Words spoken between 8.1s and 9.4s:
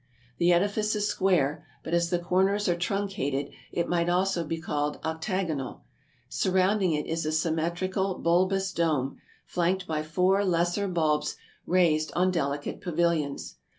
bulbous dome,